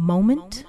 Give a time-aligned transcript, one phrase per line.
[0.00, 0.64] moment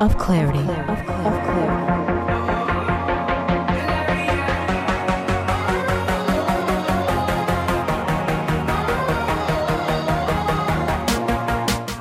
[0.00, 0.58] of clarity.
[0.58, 0.98] Of
[1.46, 1.84] clarity.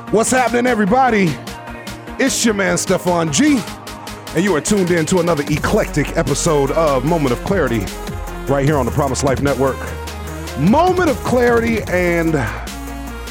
[0.10, 1.36] What's happening, everybody?
[2.20, 3.62] It's your man, Stefan G,
[4.36, 7.86] and you are tuned in to another eclectic episode of Moment of Clarity
[8.48, 9.78] right here on the Promise Life Network.
[10.60, 12.34] Moment of Clarity, and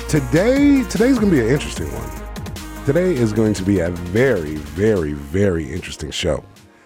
[0.08, 2.84] today, today's gonna be an interesting one.
[2.86, 6.44] Today is going to be a very, very, very interesting show.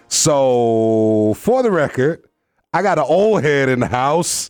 [0.09, 2.23] So, for the record,
[2.71, 4.49] I got an old head in the house.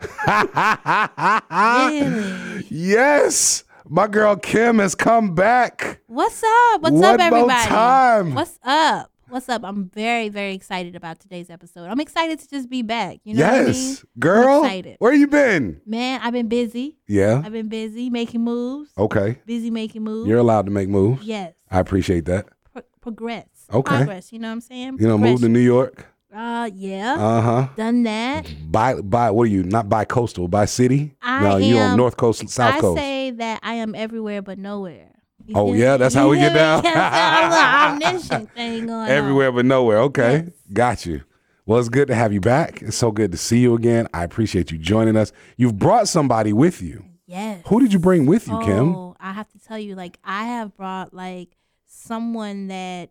[2.68, 6.00] Yes, my girl Kim has come back.
[6.06, 6.82] What's up?
[6.82, 7.68] What's One up, more everybody?
[7.68, 8.34] time.
[8.34, 9.10] What's up?
[9.28, 9.62] What's up?
[9.64, 11.86] I'm very, very excited about today's episode.
[11.88, 13.18] I'm excited to just be back.
[13.24, 13.66] You know what I mean?
[13.66, 14.62] yes, girl.
[14.62, 14.96] excited.
[15.00, 15.80] Where you been?
[15.84, 16.96] Man, I've been busy.
[17.08, 17.42] Yeah.
[17.44, 18.90] I've been busy making moves.
[18.96, 19.40] Okay.
[19.44, 20.28] Busy making moves.
[20.28, 21.24] You're allowed to make moves.
[21.24, 21.54] yes.
[21.70, 22.46] I appreciate that.
[22.72, 23.48] Pro- progress.
[23.72, 23.96] Okay.
[23.96, 24.32] Progress.
[24.32, 24.98] You know what I'm saying?
[25.00, 26.06] You know, move to New York.
[26.32, 27.14] Uh, yeah.
[27.18, 27.68] Uh huh.
[27.76, 28.54] Done that.
[28.70, 29.64] By by, what are you?
[29.64, 31.16] Not by coastal, by city.
[31.22, 32.98] I no, you on North Coast, South I Coast.
[33.00, 35.12] say that I am everywhere but nowhere.
[35.54, 35.96] Oh, yeah?
[35.96, 36.82] That's how we get down?
[36.82, 36.88] me?
[36.88, 39.08] Yes, I'm omniscient thing going on.
[39.08, 39.98] Everywhere but nowhere.
[40.00, 40.44] Okay.
[40.44, 40.52] Yes.
[40.72, 41.22] Got you.
[41.66, 42.82] Well, it's good to have you back.
[42.82, 44.06] It's so good to see you again.
[44.14, 45.32] I appreciate you joining us.
[45.56, 47.04] You've brought somebody with you.
[47.26, 47.62] Yes.
[47.66, 48.94] Who did you bring with you, Kim?
[48.94, 53.10] Oh, I have to tell you, like I have brought like someone that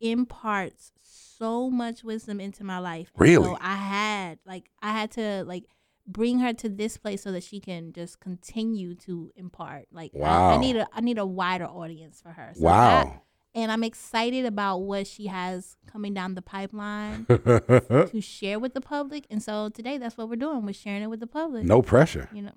[0.00, 3.12] imparts so much wisdom into my life.
[3.16, 3.44] Really?
[3.44, 5.64] So I had like I had to like
[6.12, 9.86] bring her to this place so that she can just continue to impart.
[9.92, 12.52] Like I- I, need a I need a wider audience for her.
[12.54, 13.00] So Wow.
[13.00, 13.20] I-
[13.52, 18.80] and I'm excited about what she has coming down the pipeline to share with the
[18.80, 19.26] public.
[19.28, 20.64] And so today that's what we're doing.
[20.64, 21.64] We're sharing it with the public.
[21.64, 22.52] no pressure, You know,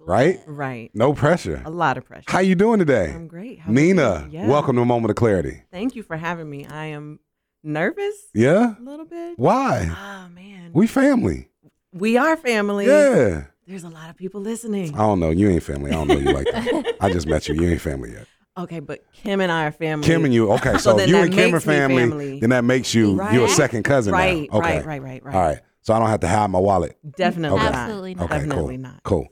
[0.00, 0.40] right?
[0.46, 0.90] Right.
[0.94, 1.60] No pressure.
[1.66, 2.24] A lot of pressure.
[2.28, 3.12] How you doing today?
[3.12, 3.58] I'm great.
[3.58, 4.26] How Nina.
[4.30, 4.46] Yeah.
[4.48, 5.64] welcome to a moment of clarity.
[5.70, 6.64] Thank you for having me.
[6.64, 7.20] I am
[7.62, 8.76] nervous Yeah?
[8.78, 9.38] a little bit.
[9.38, 9.90] Why?
[9.90, 10.70] Oh man.
[10.72, 11.50] We family.
[11.92, 12.86] We are family.
[12.86, 13.44] Yeah.
[13.66, 14.94] There's a lot of people listening.
[14.94, 15.30] I don't know.
[15.30, 15.90] You ain't family.
[15.90, 16.96] I don't know you like that.
[17.00, 17.54] I just met you.
[17.54, 18.26] You ain't family yet.
[18.58, 20.06] Okay, but Kim and I are family.
[20.06, 20.52] Kim and you.
[20.52, 22.40] Okay, so, So you and Kim are family, family.
[22.40, 23.32] Then that makes you Right.
[23.32, 24.12] you a second cousin.
[24.12, 24.18] now.
[24.18, 24.76] Right, Okay.
[24.76, 25.34] right, right, right, right.
[25.34, 25.60] All right.
[25.82, 26.96] So I don't have to hide my wallet.
[27.16, 27.64] Definitely Okay.
[27.66, 27.74] not.
[27.74, 28.24] Absolutely not.
[28.24, 28.82] Okay, Definitely cool.
[28.82, 29.02] not.
[29.04, 29.28] Cool.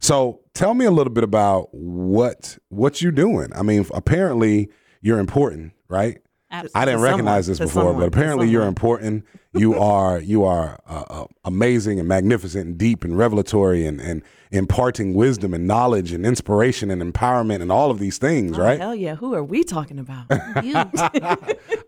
[0.00, 3.50] So tell me a little bit about what what you doing.
[3.54, 6.18] I mean, apparently you're important, right?
[6.52, 6.80] Absolutely.
[6.80, 9.24] I didn't recognize this before, someone, but apparently you're important.
[9.54, 14.22] You are you are uh, uh, amazing and magnificent and deep and revelatory and and
[14.50, 18.78] imparting wisdom and knowledge and inspiration and empowerment and all of these things, Oh, right?
[18.78, 19.14] Hell yeah.
[19.14, 20.26] Who are we talking about?
[20.62, 20.74] You.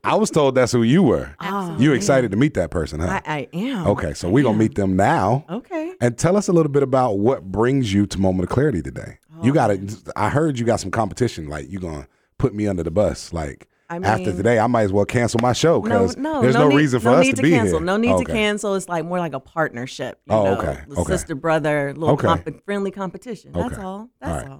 [0.02, 1.34] I was told that's who you were.
[1.40, 1.84] Absolutely.
[1.84, 3.20] You excited to meet that person, huh?
[3.26, 3.86] I, I am.
[3.88, 5.44] okay, so we're gonna meet them now.
[5.48, 5.94] Okay.
[6.00, 9.18] And tell us a little bit about what brings you to Moment of Clarity today.
[9.42, 11.48] you Oh, got to I heard you got some competition.
[11.48, 12.08] Like you gonna
[12.38, 13.32] put me under the bus.
[13.32, 16.68] Like I after today, I might as well cancel my show because no, there's no,
[16.68, 17.78] need, reason for no us to, to, be cancel.
[17.78, 17.84] here.
[17.86, 18.24] No need Okay.
[18.24, 18.74] to cancel.
[18.74, 20.20] It's like more like a partnership.
[20.26, 21.12] You Oh, know, okay, the okay.
[21.12, 22.26] Sister brother, little Okay.
[22.26, 23.52] comp- friendly competition.
[23.52, 24.08] That's all.
[24.20, 24.58] That's right.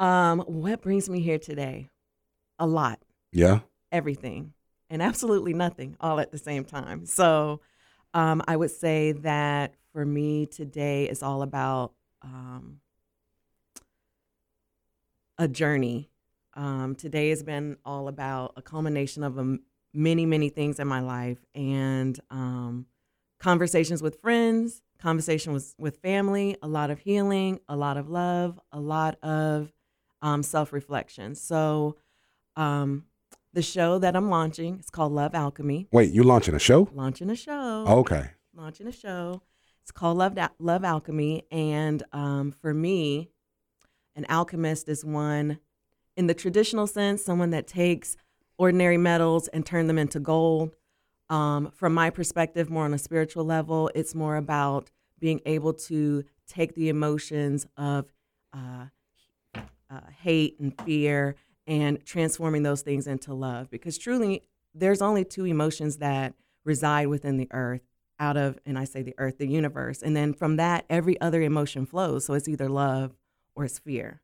[0.00, 0.04] all.
[0.06, 1.88] Um, what brings me here today?
[2.58, 3.00] A lot,
[3.32, 3.60] Yeah.
[3.92, 4.52] everything,
[4.90, 7.06] and absolutely nothing, all at the same time.
[7.06, 7.60] So,
[8.14, 11.92] um, I would say that for me today is all about
[12.22, 12.80] um,
[15.38, 16.10] a journey.
[16.58, 19.60] Um, today has been all about a culmination of um,
[19.94, 22.86] many, many things in my life and um,
[23.38, 28.58] conversations with friends, conversation with, with family, a lot of healing, a lot of love,
[28.72, 29.72] a lot of
[30.20, 31.36] um, self reflection.
[31.36, 31.96] So,
[32.56, 33.04] um,
[33.52, 35.86] the show that I'm launching is called Love Alchemy.
[35.92, 36.88] Wait, you're launching a show?
[36.92, 38.30] Launching a show Okay.
[38.52, 39.42] launching a show.
[39.82, 41.44] It's called Love, Love Alchemy.
[41.52, 43.30] And um, for me,
[44.16, 45.60] an alchemist is one,
[46.18, 48.16] in the traditional sense, someone that takes
[48.58, 50.74] ordinary metals and turn them into gold.
[51.30, 56.24] Um, from my perspective, more on a spiritual level, it's more about being able to
[56.48, 58.12] take the emotions of
[58.52, 58.86] uh,
[59.54, 61.36] uh, hate and fear
[61.68, 63.70] and transforming those things into love.
[63.70, 64.42] Because truly,
[64.74, 67.82] there's only two emotions that reside within the earth
[68.18, 70.02] out of, and I say the earth, the universe.
[70.02, 72.24] And then from that, every other emotion flows.
[72.24, 73.14] So it's either love
[73.54, 74.20] or it's fear.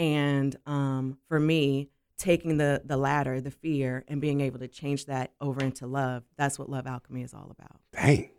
[0.00, 5.06] And um, for me, taking the the latter, the fear, and being able to change
[5.06, 7.78] that over into love, that's what love alchemy is all about.
[7.92, 8.30] Dang.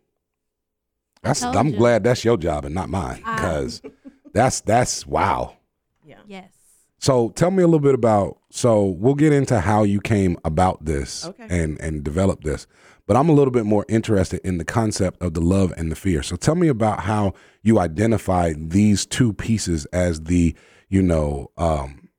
[1.22, 1.78] That's I'm you.
[1.78, 3.82] glad that's your job and not mine because
[4.34, 5.58] that's that's wow.
[6.04, 6.18] Yeah.
[6.26, 6.52] Yes.
[6.98, 8.40] So tell me a little bit about.
[8.50, 11.46] So we'll get into how you came about this Okay.
[11.50, 12.66] and and develop this.
[13.08, 15.96] but I'm a little bit more interested in the concept of the love and the
[15.96, 16.24] fear.
[16.24, 20.56] So tell me about how you identify these two pieces as the,
[20.92, 22.10] you know, um,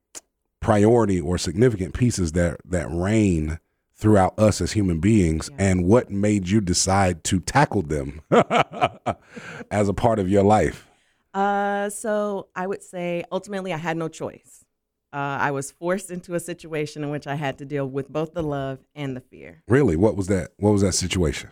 [0.61, 3.59] priority or significant pieces that that reign
[3.95, 5.65] throughout us as human beings Yeah.
[5.67, 8.23] and what made you decide to tackle them
[9.71, 10.89] as a part of your life.
[11.35, 14.65] Uh, so I would say ultimately I had no choice.
[15.13, 18.33] Uh, I was forced into a situation in which I had to deal with both
[18.33, 19.63] the love and the fear.
[19.69, 20.53] Really, what was that?
[20.57, 21.51] What was that situation?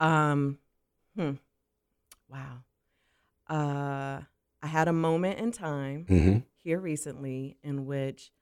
[0.00, 0.58] Um,
[1.16, 1.32] hmm.
[2.28, 2.64] Wow.
[3.48, 4.22] Uh,
[4.62, 8.32] I had a moment in time hmm here recently in which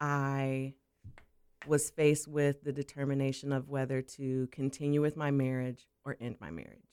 [0.00, 0.74] I
[1.66, 6.50] was faced with the determination of whether to continue with my marriage or end my
[6.50, 6.88] marriage.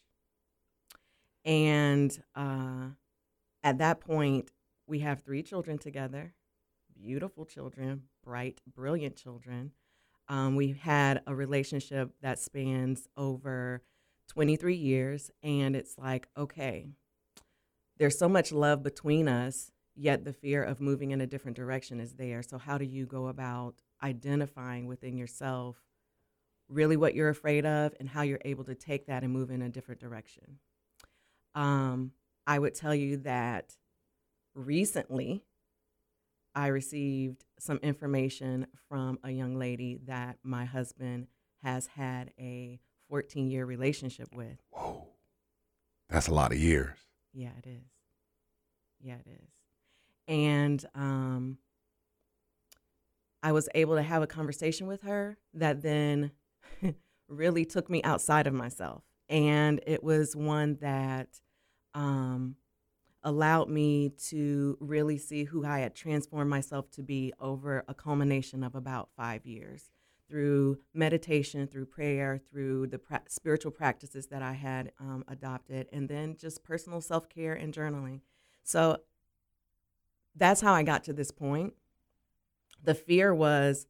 [1.45, 2.89] And uh,
[3.63, 4.50] at that point,
[4.88, 6.33] we have three children together
[6.98, 9.72] beautiful children, bright, brilliant children.
[10.30, 13.83] Um, we had a relationship that spans over
[14.30, 16.88] 23 years, and it's like, okay,
[17.98, 22.00] there's so much love between us, yet the fear of moving in a different direction
[22.00, 22.44] is there.
[22.44, 25.77] So, how do you go about identifying within yourself
[26.68, 29.62] really what you're afraid of and how you're able to take that and move in
[29.62, 30.59] a different direction?
[31.53, 32.12] Um,
[32.45, 33.75] I would tell you that
[34.53, 35.44] recently
[36.53, 41.27] I received some information from a young lady that my husband
[41.63, 44.57] has had a 14 year relationship with.
[44.71, 45.07] Whoa,
[46.09, 46.98] that's a lot of years.
[47.33, 47.91] Yeah, it is.
[49.01, 49.50] Yeah, it is.
[50.27, 51.57] And um,
[53.44, 56.31] I was able to have a conversation with her that then
[57.27, 59.04] really took me outside of myself.
[59.30, 61.42] And it was one that
[61.94, 62.56] um,
[63.24, 68.63] allowed me to really see who I had transformed myself to be over a culmination
[68.63, 69.89] of about five years
[70.27, 76.10] through meditation, through prayer, through the pra- spiritual practices that I had um, adopted, and
[76.10, 78.22] then just personal self care and journaling.
[78.63, 78.98] So
[80.36, 81.74] that's how I got to this point.
[82.84, 83.88] The fear was,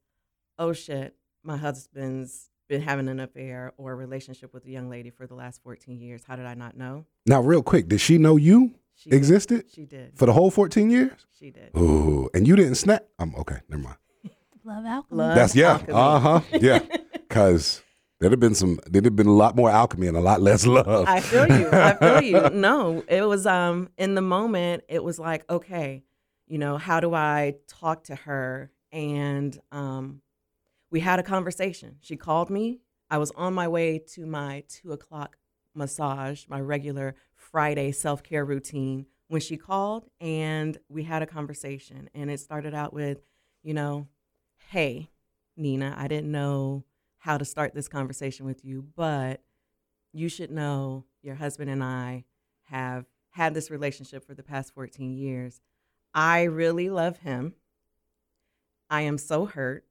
[0.57, 5.09] oh shit, my husband's been having an affair or a relationship with a young lady
[5.09, 6.23] for the last 14 years.
[6.27, 7.05] How did I not know?
[7.25, 9.17] Now, real quick, did she know you She did.
[9.17, 10.17] existed She did.
[10.17, 11.25] for the whole 14 years?
[11.37, 11.71] She did.
[11.77, 13.05] Ooh, and you didn't snap?
[13.19, 13.97] Um, okay, never mind.
[14.63, 15.17] Love alchemy.
[15.17, 16.79] Love That's yeah, uh huh, yeah.
[17.27, 17.83] Because
[18.19, 20.65] there'd have been some, there'd have been a lot more alchemy and a lot less
[20.65, 21.05] love.
[21.07, 21.69] I feel you.
[21.69, 22.49] I feel you.
[22.53, 24.83] No, it was um in the moment.
[24.87, 26.03] It was like, okay,
[26.47, 28.71] you know, how do I talk to her?
[28.91, 30.21] And um,
[30.89, 31.97] we had a conversation.
[32.01, 32.81] She called me.
[33.09, 35.37] I was on my way to my two o'clock
[35.73, 42.09] massage, my regular Friday self care routine, when she called, and we had a conversation.
[42.13, 43.19] And it started out with,
[43.63, 44.07] you know,
[44.69, 45.09] hey,
[45.57, 46.85] Nina, I didn't know
[47.17, 49.41] how to start this conversation with you, but
[50.13, 52.25] you should know your husband and I
[52.65, 55.59] have had this relationship for the past 14 years.
[56.15, 57.53] I really love him.
[58.89, 59.85] I am so hurt.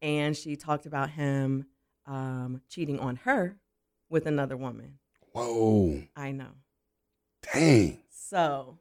[0.00, 1.66] And she talked about him
[2.06, 3.56] um, cheating on her
[4.08, 5.00] with another woman.
[5.32, 6.52] Whoa, I know.
[7.52, 7.98] dang.
[8.10, 8.78] So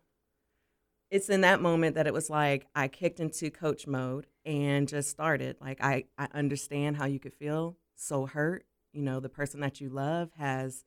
[1.09, 5.09] it's in that moment that it was like I kicked into coach mode and just
[5.09, 5.57] started.
[5.59, 8.65] Like I, I understand how you could feel so hurt.
[8.94, 10.83] You know, the person that you love has,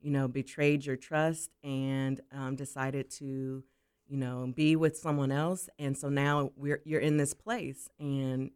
[0.00, 3.64] you know, betrayed your trust and um, decided to,
[4.10, 5.68] you know, be with someone else.
[5.78, 7.88] And so now we're you're in this place.
[8.00, 8.50] And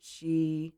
[0.00, 0.74] she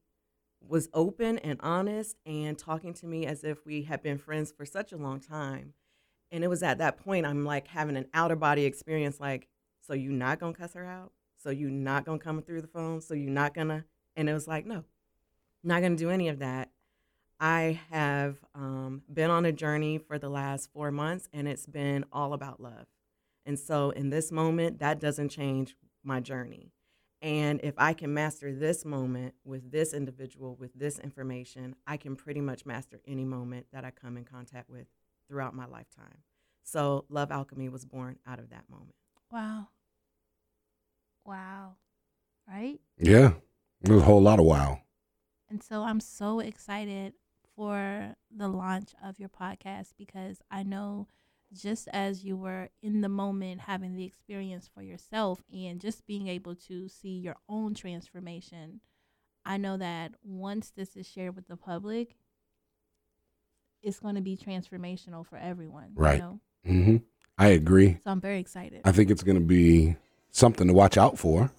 [0.61, 4.67] was open and honest and talking to me as if we had been friends for
[4.67, 5.73] such a long time.
[6.31, 9.49] And it was at that point I'm like having an outer body experience like,
[9.81, 11.13] so you not gonna cuss her out?
[11.43, 13.01] So you not gonna come through the phone?
[13.01, 13.87] So you not gonna
[14.17, 14.85] and it was like, no,
[15.65, 16.71] not gonna do any of that.
[17.41, 22.05] I have um, been on a journey for the last four months and it's been
[22.13, 22.87] all about love.
[23.51, 26.71] And so in this moment, that doesn't change my journey.
[27.21, 32.15] And if I can master this moment with this individual, with this information, I can
[32.15, 34.87] pretty much master any moment that I come in contact with
[35.27, 36.19] throughout my lifetime.
[36.63, 38.95] So, Love Alchemy was born out of that moment.
[39.33, 39.67] Wow.
[41.25, 41.75] Wow.
[42.49, 42.79] Right?
[42.99, 43.33] Yeah,
[43.81, 44.83] there's a whole lot of wow.
[45.49, 47.15] And so I'm so excited
[47.57, 51.09] for the launch of your podcast because I know
[51.53, 56.29] just as you were in the moment having the experience for yourself and just being
[56.29, 58.81] able to see your own transformation,
[59.45, 62.17] I know that once this is shared with the public,
[63.83, 65.93] it's going to be transformational for everyone.
[65.95, 66.15] Right.
[66.17, 66.41] You know?
[66.65, 66.97] hmm
[67.39, 67.99] I agree.
[68.05, 68.83] So I'm very excited.
[68.85, 69.97] I think it's going to be
[70.31, 71.51] something to watch out for.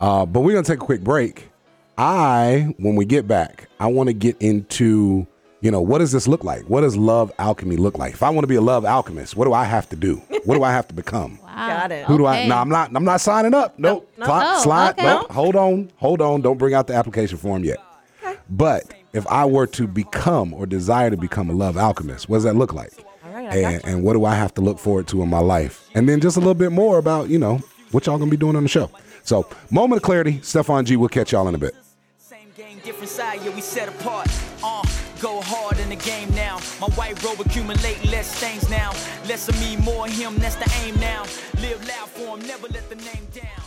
[0.00, 1.50] Uh, but we're going to take a quick break.
[1.98, 5.26] I, when we get back, I want to get into
[5.60, 6.64] you know, what does this look like?
[6.64, 8.12] What does love alchemy look like?
[8.12, 10.16] If I want to be a love alchemist, what do I have to do?
[10.44, 11.38] What do I have to become?
[11.56, 11.68] Wow.
[11.68, 12.04] Got it.
[12.04, 12.40] Who do I?
[12.40, 12.48] Okay.
[12.48, 12.94] No, I'm not.
[12.94, 13.78] I'm not signing up.
[13.78, 14.12] Nope.
[14.18, 14.26] no.
[14.26, 14.44] Slide.
[14.46, 14.90] Oh, slide.
[14.90, 15.04] okay.
[15.04, 15.32] Nope.
[15.32, 15.90] Hold on.
[15.96, 16.42] Hold on.
[16.42, 17.78] Don't bring out the application form yet.
[18.50, 22.44] But if I were to become or desire to become a love alchemist, what does
[22.44, 22.92] that look like?
[23.24, 25.30] All right, I got And, and what do I have to look forward to in
[25.30, 25.88] my life?
[25.94, 28.54] And then just a little bit more about you know what y'all gonna be doing
[28.54, 28.90] on the show.
[29.22, 30.40] So, moment of clarity.
[30.42, 30.96] Stefan G.
[30.96, 31.74] We'll catch y'all in a bit.
[32.18, 34.28] Same game, different side, yeah, we set apart.
[34.62, 34.82] Uh,
[35.20, 36.58] go hard in the game now.
[36.80, 38.90] My white robe accumulate less stains now.
[39.26, 41.22] Less of me, more of him, that's the aim now.
[41.60, 43.62] Live loud for him, never let the name down.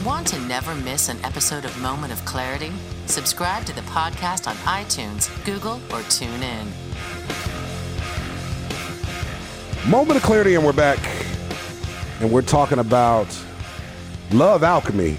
[0.05, 2.72] Want to never miss an episode of Moment of Clarity?
[3.05, 6.67] Subscribe to the podcast on iTunes, Google, or TuneIn.
[9.89, 11.00] Moment of clarity, and we're back.
[12.24, 13.27] And we're talking about
[14.32, 15.18] love alchemy.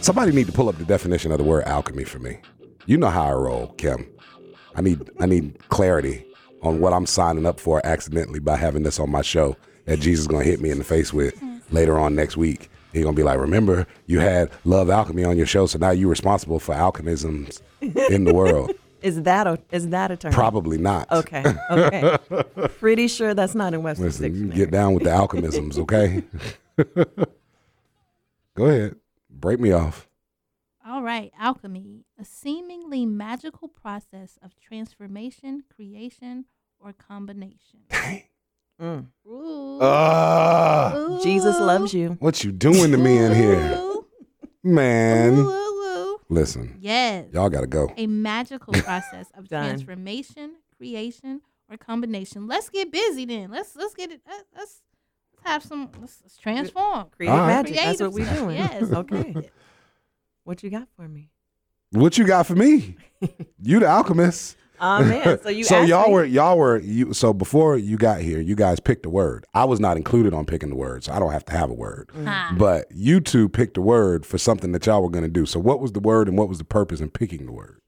[0.00, 2.38] Somebody need to pull up the definition of the word alchemy for me.
[2.86, 4.08] You know how I roll, Kim.
[4.74, 6.24] I need I need clarity
[6.62, 10.20] on what I'm signing up for accidentally by having this on my show that Jesus
[10.20, 11.60] is gonna hit me in the face with mm.
[11.70, 12.70] later on next week.
[12.94, 16.08] He's gonna be like, remember, you had love alchemy on your show, so now you're
[16.08, 18.72] responsible for alchemisms in the world.
[19.02, 20.32] Is that a is that a term?
[20.32, 21.10] Probably not.
[21.10, 21.44] Okay.
[21.70, 22.16] Okay.
[22.78, 24.56] Pretty sure that's not in Webster's Listen, you dictionary.
[24.56, 26.22] get down with the alchemisms, okay?
[28.54, 28.96] Go ahead.
[29.30, 30.08] Break me off.
[30.86, 36.46] All right, alchemy, a seemingly magical process of transformation, creation,
[36.80, 37.80] or combination.
[38.80, 39.06] Mm.
[39.26, 39.78] Ooh.
[39.82, 41.22] Ah, Ooh.
[41.22, 42.16] Jesus loves you.
[42.20, 43.74] what you doing to me in here?
[43.76, 44.06] Ooh.
[44.64, 45.34] Man.
[46.28, 47.26] Listen, Yes.
[47.32, 47.92] y'all gotta go.
[47.96, 52.46] A magical process of transformation, creation, or combination.
[52.46, 53.50] Let's get busy then.
[53.50, 54.20] Let's let's get it.
[54.26, 54.82] Let's, let's
[55.44, 55.90] have some.
[56.00, 57.06] Let's, let's transform.
[57.16, 57.46] Create All right.
[57.46, 57.76] magic.
[57.76, 58.56] That's what Creative we're doing.
[58.56, 58.82] yes.
[58.92, 59.50] Okay.
[60.44, 61.30] What you got for me?
[61.92, 62.96] What you got for me?
[63.62, 64.56] You the alchemist.
[64.80, 65.38] Oh man.
[65.42, 68.54] So you so y'all me- were y'all were you so before you got here, you
[68.54, 69.46] guys picked a word.
[69.54, 71.74] I was not included on picking the word, so I don't have to have a
[71.74, 72.10] word.
[72.24, 72.54] Ha.
[72.58, 75.46] But you two picked a word for something that y'all were gonna do.
[75.46, 77.80] So what was the word and what was the purpose in picking the word?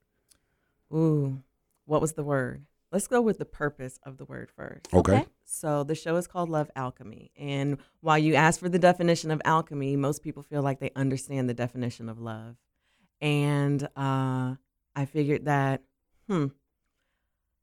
[0.93, 1.43] Ooh.
[1.87, 2.65] What was the word?
[2.93, 4.93] Let's go with the purpose of the word first.
[4.93, 5.13] Okay.
[5.19, 5.27] Okay.
[5.45, 7.31] So the show is called Love Alchemy.
[7.37, 11.49] And while you ask for the definition of alchemy, most people feel like they understand
[11.49, 12.57] the definition of love.
[13.21, 14.55] And uh,
[14.97, 15.83] I figured that,
[16.29, 16.47] hmm,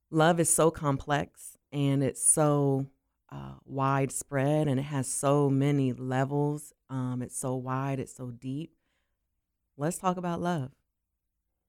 [0.10, 2.88] love is so complex and it's so
[3.32, 6.74] uh, widespread and it has so many levels.
[6.90, 8.74] Um, it's so wide, it's so deep.
[9.76, 10.72] Let's talk about love.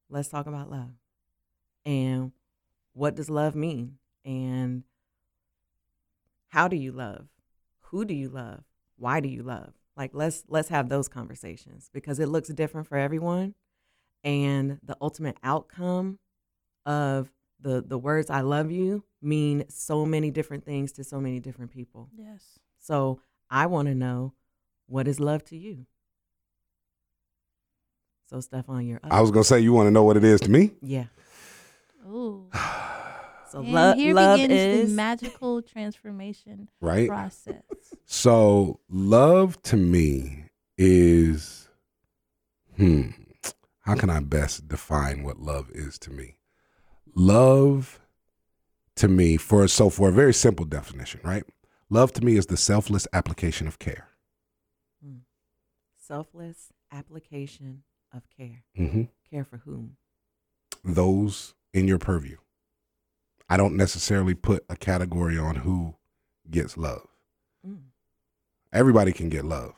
[0.09, 0.93] Let's talk about love.
[1.85, 2.33] And
[2.93, 3.99] what does love mean?
[4.25, 4.85] And
[6.49, 7.29] how do you love?
[7.91, 8.65] Who do you love?
[8.97, 9.75] Why do you love?
[9.97, 13.55] Like let's let's have those conversations because it looks different for everyone
[14.23, 16.19] and the ultimate outcome
[16.87, 21.41] of the the words I love you mean so many different things to so many
[21.41, 22.09] different people.
[22.17, 22.59] Yes.
[22.79, 24.35] So I want to know
[24.87, 25.87] what is love to you?
[28.31, 29.13] So Stefan, you're up.
[29.13, 30.73] I was gonna say you want to know what it is to me?
[30.81, 31.07] yeah.
[32.07, 32.47] Ooh.
[33.51, 37.09] So And lo- here love begins is the magical transformation Right?
[37.09, 37.63] process.
[38.05, 40.45] So love to me
[40.77, 41.67] is
[42.77, 43.09] hmm.
[43.81, 46.38] How can I best define what love is to me?
[47.15, 48.01] Love
[48.97, 51.45] to me for so for a very simple definition, right?
[51.91, 54.09] Love to me is the selfless application of care.
[56.01, 57.83] selfless application
[58.15, 58.65] of care.
[58.75, 59.97] hmm Care for whom?
[60.83, 62.39] Those in your purview.
[63.49, 65.97] I don't necessarily put a category on who
[66.51, 67.07] gets love.
[67.67, 67.79] Mm.
[68.73, 69.75] Everybody can get love.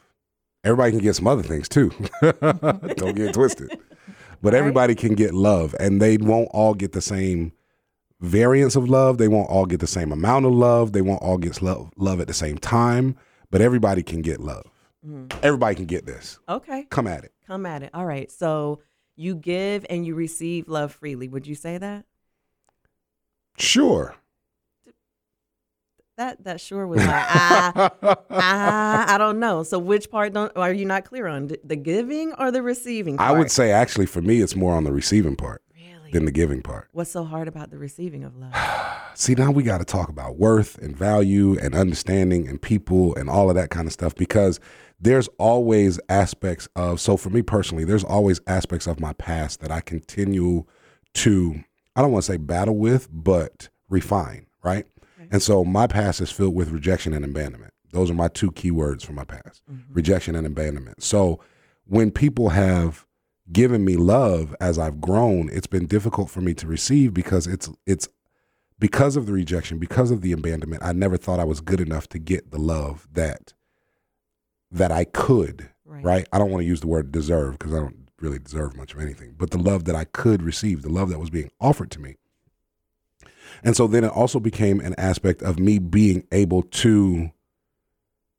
[0.62, 1.90] Everybody can get some other things too.
[2.22, 3.70] Don't get twisted.
[4.42, 4.58] But Right.
[4.58, 7.52] everybody can get love, and they won't all get the same
[8.20, 9.18] variance of love.
[9.18, 10.92] They won't all get the same amount of love.
[10.92, 13.16] They won't all get love, love at the same time.
[13.50, 14.64] But everybody can get love.
[15.06, 15.32] Mm.
[15.42, 16.38] Everybody can get this.
[16.48, 17.32] Okay, Come at it.
[17.46, 17.90] come at it.
[17.94, 18.30] All right.
[18.30, 18.80] So
[19.16, 21.26] you give and you receive love freely.
[21.28, 22.04] Would you say that?
[23.58, 24.14] Sure.
[26.20, 27.90] That that sure was like ah,
[28.28, 29.62] ah I don't know.
[29.62, 31.50] So which part don't are you not clear on?
[31.64, 33.16] The giving or the receiving?
[33.16, 33.30] Part?
[33.30, 36.10] I would say actually for me, it's more on the receiving part really.
[36.10, 36.90] than the giving part.
[36.92, 38.54] What's so hard about the receiving of love?
[39.14, 43.30] See, now we got to talk about worth and value and understanding and people and
[43.30, 44.60] all of that kind of stuff because
[45.00, 49.70] there's always aspects of, so for me personally, there's always aspects of my past that
[49.70, 50.66] I continue
[51.14, 51.64] to,
[51.96, 54.84] I don't want to say battle with, but refine, right?
[55.30, 57.72] And so my past is filled with rejection and abandonment.
[57.92, 59.92] Those are my two key words from my past mm-hmm.
[59.92, 61.02] rejection and abandonment.
[61.02, 61.40] So
[61.86, 63.06] when people have
[63.52, 67.68] given me love as I've grown, it's been difficult for me to receive because it's
[67.86, 68.08] it's
[68.78, 70.82] because of the rejection, because of the abandonment.
[70.84, 73.52] I never thought I was good enough to get the love that
[74.70, 76.04] that I could, Right.
[76.04, 76.28] right?
[76.32, 79.00] I don't want to use the word deserve because I don't really deserve much of
[79.00, 82.00] anything, but the love that I could receive, the love that was being offered to
[82.00, 82.16] me.
[83.62, 87.30] And so then it also became an aspect of me being able to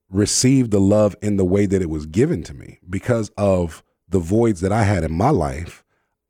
[0.10, 4.20] receive the love in the way that it was given to me because of the
[4.20, 5.84] voids that I had in my life.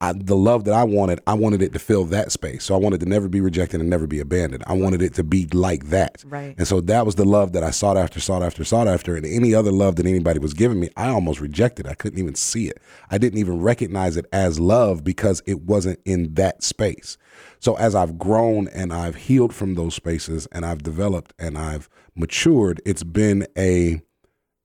[0.04, 2.64] I, the love that I wanted, I wanted it to fill that space.
[2.64, 4.64] So I wanted to never be rejected and never be abandoned.
[4.66, 6.24] I wanted it to be like that.
[6.26, 6.56] Right.
[6.58, 9.16] And so that was the love that I sought after, sought after, sought after.
[9.16, 11.86] And any other love that anybody was giving me, I almost rejected.
[11.86, 12.80] I couldn't even see it.
[13.12, 17.20] I didn't even recognize it as love because it wasn't in that space.
[17.62, 21.88] So as I've grown and I've healed from those spaces and I've developed and I've
[22.16, 24.02] matured, it's been a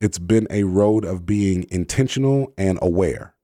[0.01, 3.35] it's been a road of being intentional and aware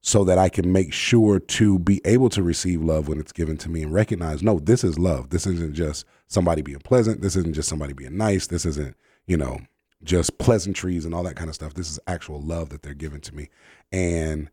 [0.00, 3.58] so that I can make sure to be able to receive love when it's given
[3.58, 5.30] to me and recognize, no, this is love.
[5.30, 7.20] This isn't just somebody being pleasant.
[7.20, 8.46] This isn't just somebody being nice.
[8.46, 9.58] This isn't, you know,
[10.02, 11.74] just pleasantries and all that kind of stuff.
[11.74, 13.50] This is actual love that they're giving to me.
[13.92, 14.50] And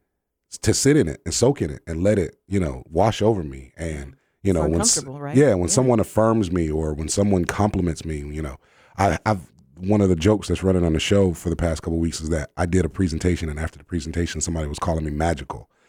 [0.62, 3.44] to sit in it and soak in it and let it, you know, wash over
[3.44, 3.72] me.
[3.78, 4.16] And,
[4.46, 4.82] you know, when,
[5.20, 5.36] right?
[5.36, 5.74] yeah, when Yeah.
[5.74, 8.58] someone affirms me or when someone compliments me, you know,
[8.98, 12.00] I, I've, one of the jokes that's running on the show for the past couple
[12.00, 15.12] weeks is that I did a presentation and after the presentation, somebody was calling me
[15.12, 15.70] magical.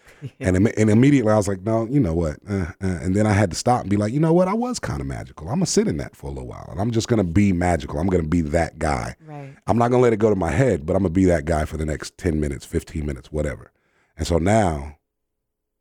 [0.40, 2.38] And, im- and immediately I was like, no, you know what?
[2.48, 4.48] Uh, uh, and then I had to stop and be like, you know what?
[4.48, 5.46] I was kind of magical.
[5.48, 7.24] I'm going to sit in that for a little while and I'm just going to
[7.24, 8.00] be magical.
[8.00, 9.14] I'm going to be that guy.
[9.26, 9.54] Right.
[9.66, 11.26] I'm not going to let it go to my head, but I'm going to be
[11.26, 13.70] that guy for the next 10 minutes, 15 minutes, whatever.
[14.16, 14.96] And so now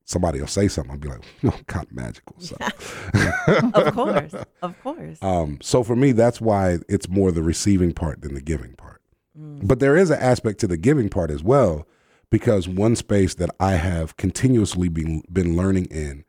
[0.05, 0.91] somebody will say something.
[0.91, 2.35] I'll be like, no, I'm kind of magical.
[2.39, 2.55] So.
[3.73, 4.33] of course.
[4.61, 5.17] Of course.
[5.21, 9.01] Um, so for me, that's why it's more the receiving part than the giving part.
[9.37, 11.85] But there is an aspect to the giving part as well,
[12.29, 16.23] because one space that I have continuously been been learning in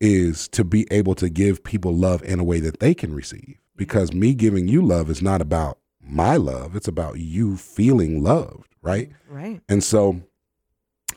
[0.00, 3.58] is to be able to give people love in a way that they can receive.
[3.76, 8.74] Because me giving you love is not about my love; it's about you feeling loved,
[8.80, 9.10] right?
[9.28, 9.60] right.
[9.68, 10.22] And so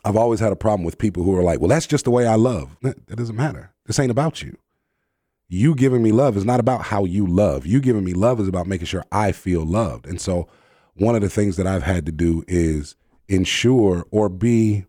[0.10, 2.26] I've always had a problem with people who are like, well, that's just the way
[2.26, 2.76] I love.
[2.82, 3.72] That doesn't matter.
[3.86, 4.58] This ain't about you.
[5.48, 7.67] You giving me love is not about how you love.
[7.67, 10.08] You giving me love is about making sure I feel loved.
[10.08, 10.48] And so
[10.95, 12.95] one of the things that I've had to do is
[13.28, 14.86] ensure or be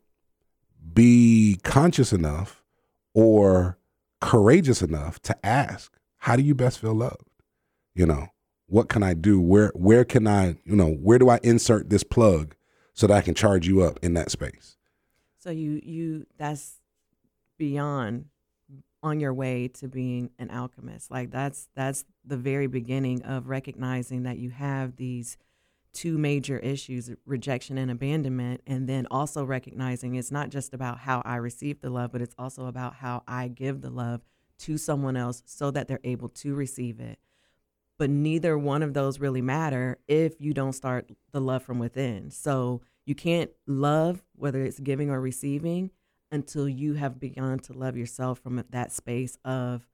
[0.95, 2.65] be conscious enough
[3.13, 3.77] or
[4.23, 7.29] courageous enough to ask, how do you best feel loved?
[7.95, 8.29] You know,
[8.69, 9.39] what can I do?
[9.39, 12.55] Where where can I, you know, where do I insert this plug
[12.95, 14.79] so that I can charge you up in that space?
[15.41, 16.81] So you you that's
[17.59, 18.27] beyond
[19.03, 21.11] on your way to being an alchemist.
[21.11, 25.39] Like that's that's the very beginning of recognizing that you have these
[25.93, 31.23] two major issues, rejection and abandonment, and then also recognizing it's not just about how
[31.25, 34.21] I receive the love, but it's also about how I give the love
[34.61, 37.19] to someone else so that they're able to receive it.
[37.99, 42.31] But neither one of those really matter if you don't start the love from within.
[42.31, 45.91] So you can't love, whether it's giving or receiving,
[46.31, 49.87] until you have begun to love yourself from that space of,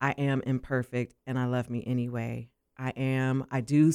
[0.00, 2.48] I am imperfect and I love me anyway.
[2.78, 3.92] I am, I do,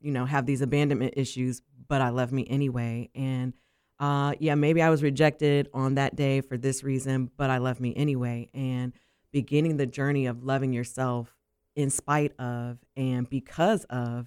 [0.00, 3.10] you know, have these abandonment issues, but I love me anyway.
[3.14, 3.52] And
[4.00, 7.80] uh, yeah, maybe I was rejected on that day for this reason, but I love
[7.80, 8.48] me anyway.
[8.54, 8.92] And
[9.32, 11.34] beginning the journey of loving yourself
[11.74, 14.26] in spite of and because of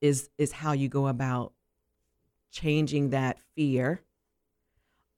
[0.00, 1.52] is is how you go about
[2.50, 4.02] changing that fear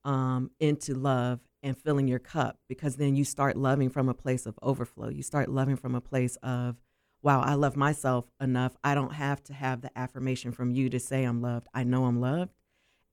[0.03, 4.45] um, into love and filling your cup because then you start loving from a place
[4.45, 5.09] of overflow.
[5.09, 6.75] You start loving from a place of,
[7.21, 8.75] wow, I love myself enough.
[8.83, 11.67] I don't have to have the affirmation from you to say I'm loved.
[11.73, 12.53] I know I'm loved.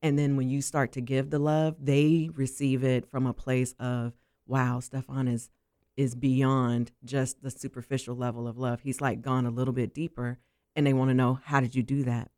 [0.03, 3.75] And then when you start to give the love, they receive it from a place
[3.79, 4.15] of,
[4.47, 5.51] wow, Stefan is
[5.97, 8.81] is beyond just the superficial level of love.
[8.81, 10.39] He's like gone a little bit deeper
[10.75, 12.31] and they want to know how did you do that?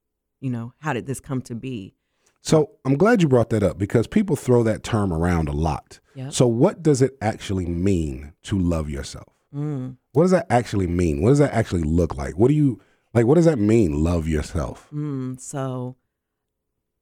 [0.43, 1.95] You know, how did this come to be?
[2.43, 6.01] So I'm glad you brought that up because people throw that term around a lot.
[6.17, 6.33] Yep.
[6.33, 9.33] So what does it actually mean to love yourself?
[9.55, 9.99] Mm.
[10.13, 11.23] What does that actually mean?
[11.23, 12.37] What does that actually look like?
[12.37, 12.81] What do you
[13.15, 13.27] like?
[13.27, 14.03] What does that mean?
[14.03, 14.89] Love yourself.
[14.93, 15.95] Mm, so,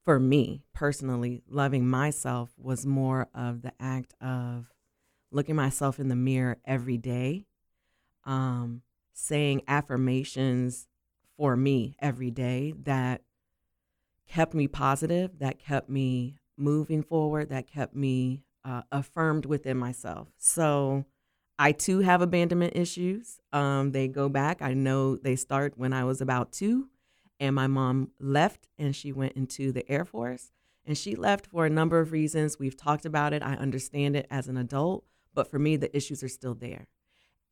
[0.05, 4.71] for me personally, loving myself was more of the act of
[5.31, 7.47] looking myself in the mirror every day,
[8.25, 8.83] um,
[9.15, 10.89] saying affirmations
[11.39, 13.23] for me every day that
[14.31, 20.29] kept me positive, that kept me moving forward, that kept me uh, affirmed within myself.
[20.39, 21.05] So,
[21.59, 23.39] I too have abandonment issues.
[23.53, 24.63] Um, they go back.
[24.63, 26.89] I know they start when I was about two
[27.39, 30.53] And my mom left and she went into the Air Force.
[30.87, 32.59] And she left for a number of reasons.
[32.59, 33.43] We've talked about it.
[33.43, 36.87] I understand it as an adult, but for me, the issues are still there.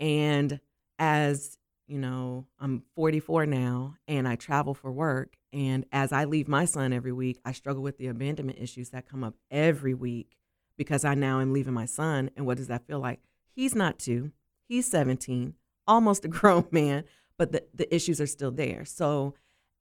[0.01, 0.59] And
[0.99, 5.37] as you know, I'm 44 now and I travel for work.
[5.53, 9.09] And as I leave my son every week, I struggle with the abandonment issues that
[9.09, 10.37] come up every week
[10.77, 12.31] because I now am leaving my son.
[12.37, 13.21] And what does that feel like?
[13.55, 14.33] He's not two,
[14.69, 15.55] he's 17,
[15.87, 17.05] almost a grown man,
[17.39, 18.85] but the, the issues are still there.
[18.85, 19.35] So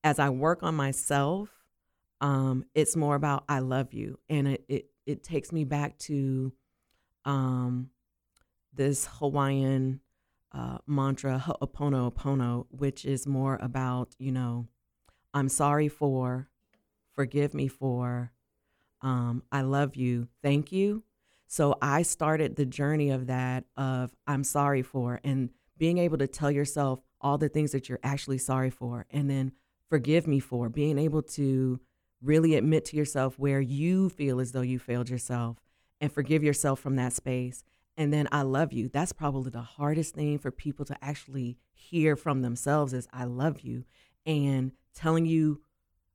[0.03, 1.49] as I work on myself,
[2.21, 4.17] um, it's more about I love you.
[4.29, 6.53] And it, it, it takes me back to
[7.25, 7.89] um,
[8.73, 9.99] this Hawaiian
[10.51, 14.67] uh, mantra, Ho'oponopono, which is more about, you know,
[15.33, 16.49] I'm sorry for,
[17.13, 18.31] forgive me for,
[19.01, 21.03] um, I love you, thank you.
[21.47, 26.27] So I started the journey of that of I'm sorry for and being able to
[26.27, 29.53] tell yourself all the things that you're actually sorry for and then
[29.89, 31.79] forgive me for being able to
[32.21, 35.57] really admit to yourself where you feel as though you failed yourself
[36.01, 37.63] and forgive yourself from that space
[37.97, 38.87] and then I love you.
[38.87, 43.61] That's probably the hardest thing for people to actually hear from themselves is I love
[43.61, 43.83] you
[44.25, 45.61] and telling you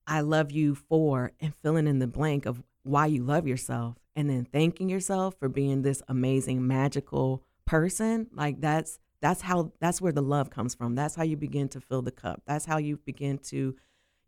[0.06, 4.28] I love you for and filling in the blank of why you love yourself and
[4.28, 8.28] then thanking yourself for being this amazing magical person.
[8.32, 10.94] Like that's that's how that's where the love comes from.
[10.94, 12.42] That's how you begin to fill the cup.
[12.46, 13.76] That's how you begin to,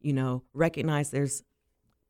[0.00, 1.42] you know, recognize there's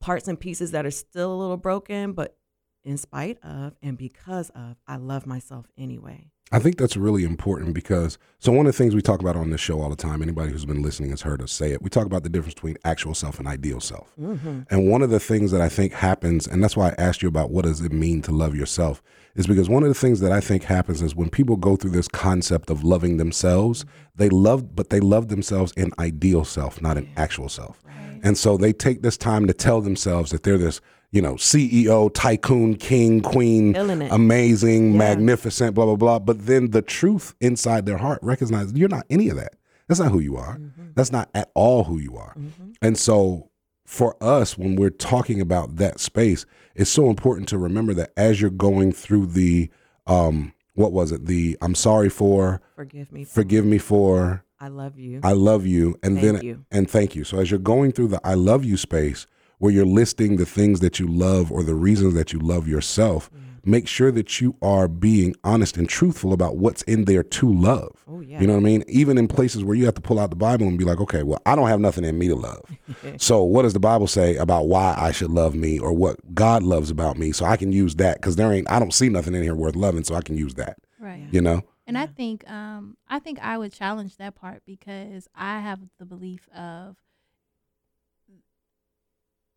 [0.00, 2.36] parts and pieces that are still a little broken, but
[2.84, 6.30] in spite of and because of, I love myself anyway.
[6.52, 9.50] I think that's really important because so one of the things we talk about on
[9.50, 11.82] this show all the time, anybody who's been listening has heard us say it.
[11.82, 14.12] We talk about the difference between actual self and ideal self.
[14.20, 14.62] Mm-hmm.
[14.70, 17.28] And one of the things that I think happens, and that's why I asked you
[17.28, 19.02] about what does it mean to love yourself,
[19.34, 21.90] is because one of the things that I think happens is when people go through
[21.92, 26.98] this concept of loving themselves, they love but they love themselves in ideal self, not
[26.98, 27.82] in actual self.
[27.84, 28.20] Right.
[28.22, 30.80] And so they take this time to tell themselves that they're this
[31.14, 34.98] you know, CEO, tycoon, king, queen, amazing, yeah.
[34.98, 36.18] magnificent, blah, blah, blah.
[36.18, 39.54] But then the truth inside their heart recognizes you're not any of that.
[39.86, 40.56] That's not who you are.
[40.56, 40.88] Mm-hmm.
[40.96, 42.34] That's not at all who you are.
[42.36, 42.72] Mm-hmm.
[42.82, 43.50] And so
[43.86, 48.40] for us, when we're talking about that space, it's so important to remember that as
[48.40, 49.70] you're going through the,
[50.08, 51.26] um, what was it?
[51.26, 55.64] The I'm sorry for, forgive me, for, forgive me for, I love you, I love
[55.64, 56.64] you, and thank then you.
[56.72, 57.22] and thank you.
[57.22, 59.28] So as you're going through the I love you space,
[59.64, 63.30] where you're listing the things that you love or the reasons that you love yourself,
[63.32, 63.40] mm.
[63.64, 68.04] make sure that you are being honest and truthful about what's in there to love.
[68.06, 68.42] Oh, yeah.
[68.42, 68.84] You know what I mean?
[68.88, 71.22] Even in places where you have to pull out the Bible and be like, okay,
[71.22, 72.62] well, I don't have nothing in me to love.
[73.16, 76.62] so, what does the Bible say about why I should love me or what God
[76.62, 77.32] loves about me?
[77.32, 79.76] So I can use that because there ain't, I don't see nothing in here worth
[79.76, 80.76] loving, so I can use that.
[81.00, 81.26] Right.
[81.30, 81.62] You know?
[81.86, 86.04] And I think, um, I think I would challenge that part because I have the
[86.04, 86.96] belief of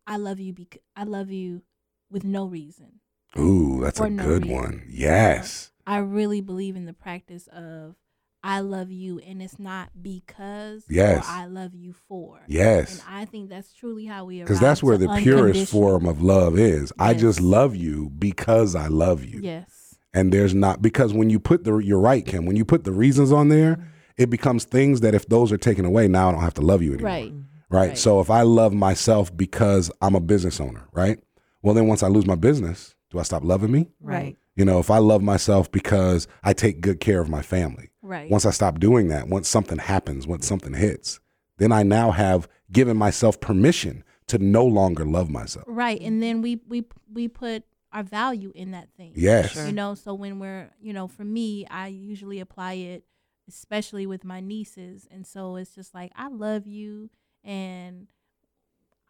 [0.08, 1.62] I love you because I love you
[2.10, 3.00] with no reason.
[3.38, 4.56] Ooh, that's a no good reason.
[4.56, 4.82] one.
[4.88, 5.70] Yes.
[5.86, 7.94] I really believe in the practice of
[8.42, 11.26] I love you and it's not because yes.
[11.28, 12.40] I love you for.
[12.46, 12.92] Yes.
[12.92, 14.44] And I think that's truly how we are.
[14.44, 16.82] Because that's where the purest form of love is.
[16.82, 16.92] Yes.
[16.98, 19.40] I just love you because I love you.
[19.42, 19.96] Yes.
[20.14, 22.92] And there's not because when you put the you're right, Kim, when you put the
[22.92, 23.88] reasons on there, mm-hmm.
[24.16, 26.80] it becomes things that if those are taken away, now I don't have to love
[26.80, 27.10] you anymore.
[27.10, 27.32] Right
[27.70, 27.88] right?
[27.88, 27.98] right?
[27.98, 31.18] So if I love myself because I'm a business owner, right?
[31.62, 33.88] Well, then once I lose my business, do I stop loving me?
[34.00, 34.36] Right.
[34.54, 38.30] You know, if I love myself because I take good care of my family, right?
[38.30, 41.20] Once I stop doing that, once something happens, once something hits,
[41.58, 45.64] then I now have given myself permission to no longer love myself.
[45.68, 49.12] Right, and then we we we put our value in that thing.
[49.14, 49.54] Yes.
[49.56, 53.04] You know, so when we're, you know, for me, I usually apply it
[53.48, 57.10] especially with my nieces, and so it's just like I love you
[57.48, 58.06] and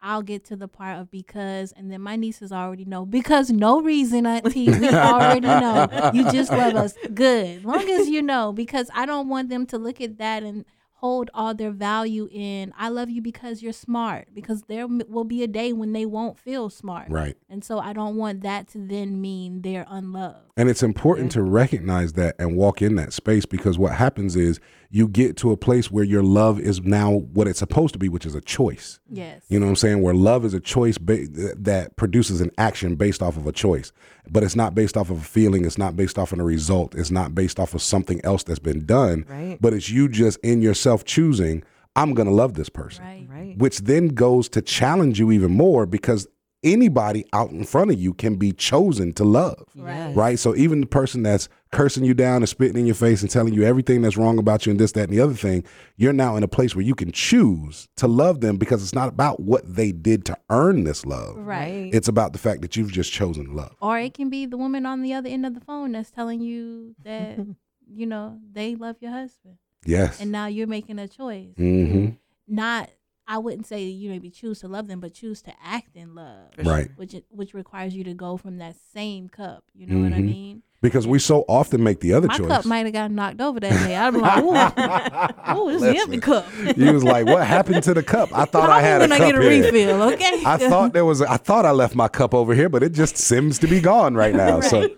[0.01, 3.83] I'll get to the part of because, and then my nieces already know because no
[3.83, 4.71] reason, Auntie.
[4.71, 6.95] We already know you just love us.
[7.15, 10.65] Good, long as you know, because I don't want them to look at that and
[10.99, 15.45] hold all their value in I love you because you're smart because there will be
[15.45, 17.09] a day when they won't feel smart.
[17.09, 17.37] Right.
[17.49, 20.49] And so I don't want that to then mean they're unloved.
[20.57, 24.59] And it's important to recognize that and walk in that space because what happens is
[24.91, 28.09] you get to a place where your love is now what it's supposed to be,
[28.09, 28.99] which is a choice.
[29.09, 29.45] Yes.
[29.49, 30.03] You know what I'm saying?
[30.03, 33.93] Where love is a choice ba- that produces an action based off of a choice,
[34.31, 35.65] but it's not based off of a feeling.
[35.65, 36.95] It's not based off of a result.
[36.97, 39.27] It's not based off of something else that's been done.
[39.29, 39.59] Right.
[39.61, 41.63] But it's you just in yourself choosing,
[41.97, 43.05] I'm going to love this person.
[43.05, 43.27] Right.
[43.29, 43.59] Right.
[43.59, 46.29] Which then goes to challenge you even more because
[46.65, 49.65] anybody out in front of you can be chosen to love.
[49.75, 50.17] Yes.
[50.17, 50.39] Right?
[50.39, 53.55] So even the person that's cursing you down and spitting in your face and telling
[53.55, 55.65] you everything that's wrong about you and this, that, and the other thing,
[55.97, 59.09] you're now in a place where you can choose to love them because it's not
[59.09, 61.37] about what they did to earn this love.
[61.37, 61.91] Right.
[61.93, 63.77] It's about the fact that you've just chosen love.
[63.81, 66.41] Or it can be the woman on the other end of the phone that's telling
[66.41, 67.39] you that,
[67.93, 69.57] you know, they love your husband.
[69.85, 70.21] Yes.
[70.21, 71.55] And now you're making a choice.
[71.57, 72.09] hmm
[72.47, 72.91] Not,
[73.27, 76.49] I wouldn't say you maybe choose to love them, but choose to act in love.
[76.63, 76.89] Right.
[76.97, 79.65] Which which requires you to go from that same cup.
[79.75, 80.25] You know what I Mhm.
[80.27, 80.63] mean?
[80.81, 82.47] Because we so often make the other My choice.
[82.49, 83.97] cup might have got knocked over that day.
[83.97, 86.47] I'm like, ooh, ooh, this is empty cup.
[86.77, 88.31] you was like, "What happened to the cup?
[88.33, 89.63] I thought I had a when I cup get a here.
[89.65, 90.43] refill, okay?
[90.47, 91.21] I thought there was.
[91.21, 94.15] I thought I left my cup over here, but it just seems to be gone
[94.15, 94.61] right now.
[94.69, 94.89] So,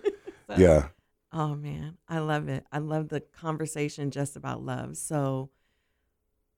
[0.57, 0.89] yeah,
[1.33, 2.65] Oh man, I love it.
[2.71, 4.97] I love the conversation just about love.
[4.97, 5.49] So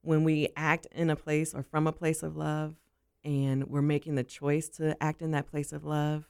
[0.02, 2.76] when we act in a place or from a place of love
[3.24, 6.28] and we're making the choice to act in that place of love,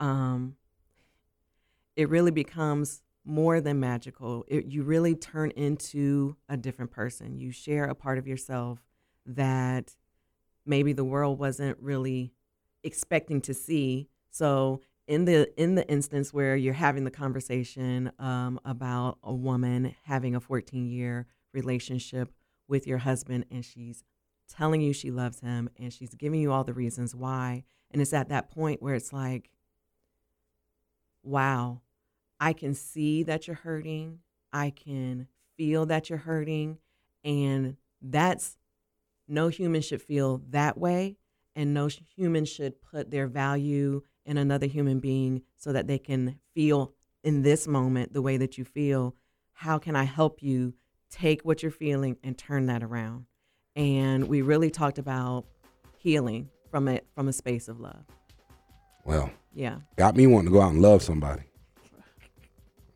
[0.00, 0.56] um
[1.96, 4.44] it really becomes more than magical.
[4.48, 7.38] It, you really turn into a different person.
[7.38, 8.80] You share a part of yourself
[9.26, 9.94] that
[10.66, 12.32] maybe the world wasn't really
[12.82, 14.08] expecting to see.
[14.30, 19.94] So in the in the instance where you're having the conversation um, about a woman
[20.04, 22.32] having a 14 year relationship
[22.68, 24.02] with your husband and she's
[24.48, 28.12] telling you she loves him and she's giving you all the reasons why and it's
[28.12, 29.50] at that point where it's like
[31.22, 31.80] wow
[32.40, 34.18] i can see that you're hurting
[34.52, 36.78] i can feel that you're hurting
[37.24, 38.56] and that's
[39.28, 41.16] no human should feel that way
[41.56, 46.38] and no human should put their value in another human being so that they can
[46.54, 49.14] feel in this moment the way that you feel
[49.52, 50.74] how can i help you
[51.10, 53.26] take what you're feeling and turn that around
[53.76, 55.44] and we really talked about
[55.98, 58.04] healing from it from a space of love
[59.04, 61.42] well, yeah got me wanting to go out and love somebody.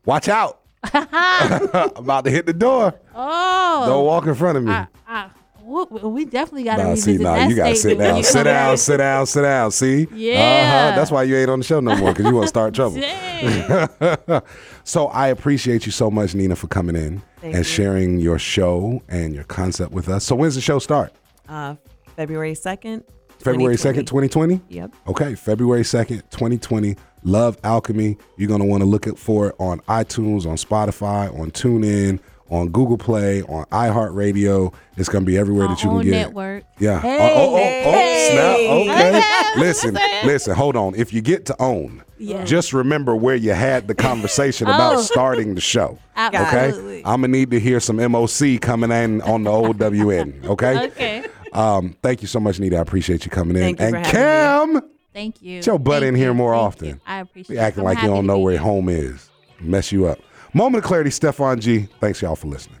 [0.05, 0.61] Watch out!
[0.93, 2.99] I'm about to hit the door.
[3.13, 4.71] oh, Don't walk in front of me.
[4.71, 5.29] I, I,
[5.69, 8.43] we we definitely got to Nah, see, revisit nah, that you gotta sit down, sit
[8.43, 9.71] down, sit down, sit down.
[9.71, 10.89] See, Yeah.
[10.89, 10.95] uh-huh.
[10.97, 12.99] that's why you ain't on the show no more because you want to start trouble.
[14.83, 17.63] So I appreciate you so much, Nina, for coming in Thank and you.
[17.63, 20.23] sharing your show and your concept with us.
[20.25, 21.13] So when's the show start?
[21.47, 21.75] uh,
[22.15, 23.03] february 2nd
[23.39, 24.59] February 2nd, 2020?
[24.69, 26.95] yep Okay, February 2nd, 2020.
[27.23, 28.17] Love Alchemy.
[28.37, 32.19] You're going to want to look it for it on iTunes, on Spotify, on TuneIn,
[32.49, 34.73] on Google Play, on iHeartRadio.
[34.97, 36.11] It's going to be everywhere Our that you can own get.
[36.11, 36.63] network.
[36.79, 36.99] Yeah.
[36.99, 37.17] Hey.
[37.19, 38.27] oh, oh, oh, Hey.
[38.69, 38.95] oh, snap.
[38.95, 39.17] Okay.
[39.17, 39.59] Okay.
[39.59, 39.93] listen,
[40.25, 40.95] listen, hold on.
[40.95, 42.03] If you get to own,
[42.45, 45.01] just remember where you had the conversation about Oh.
[45.01, 45.97] starting the show.
[46.15, 46.99] Absolutely.
[46.99, 47.01] Okay.
[47.05, 50.45] I'm going to need to hear some MOC coming in on the old WN.
[50.45, 50.87] Okay.
[50.87, 51.25] Okay.
[51.53, 52.77] Um, thank you so much, Nita.
[52.77, 53.75] I appreciate you coming in.
[53.75, 54.81] Thank you and for Cam.
[55.13, 55.57] Thank you.
[55.57, 56.87] Get your butt Thank in here more Thank often.
[56.89, 57.01] you.
[57.07, 57.61] I appreciate Be it.
[57.61, 58.61] acting I'm like you don't know where here.
[58.61, 59.29] home is.
[59.59, 60.19] Mess you up.
[60.53, 61.87] Moment of clarity, Stefan G.
[61.99, 62.79] Thanks y'all for listening.